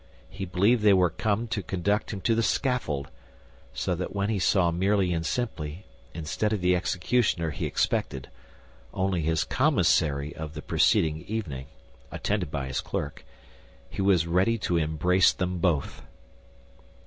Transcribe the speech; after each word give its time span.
He 0.31 0.45
believed 0.45 0.81
they 0.81 0.95
were 0.95 1.11
come 1.11 1.47
to 1.49 1.61
conduct 1.61 2.11
him 2.11 2.21
to 2.21 2.33
the 2.33 2.41
scaffold; 2.41 3.09
so 3.71 3.93
that 3.93 4.15
when 4.15 4.31
he 4.31 4.39
saw 4.39 4.71
merely 4.71 5.13
and 5.13 5.23
simply, 5.23 5.85
instead 6.15 6.51
of 6.51 6.59
the 6.59 6.75
executioner 6.75 7.51
he 7.51 7.67
expected, 7.67 8.27
only 8.95 9.21
his 9.21 9.43
commissary 9.43 10.35
of 10.35 10.55
the 10.55 10.63
preceding 10.63 11.21
evening, 11.27 11.67
attended 12.09 12.49
by 12.49 12.65
his 12.65 12.81
clerk, 12.81 13.23
he 13.91 14.01
was 14.01 14.25
ready 14.25 14.57
to 14.57 14.75
embrace 14.75 15.31
them 15.31 15.59
both. 15.59 16.01